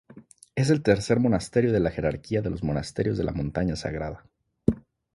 Es 0.55 0.71
el 0.71 0.81
tercer 0.81 1.19
monasterio 1.19 1.71
de 1.71 1.79
la 1.79 1.91
jerarquía 1.91 2.41
de 2.41 2.49
los 2.49 2.63
monasterios 2.63 3.19
de 3.19 3.23
la 3.23 3.33
Montaña 3.33 3.75
Sagrada. 3.75 4.25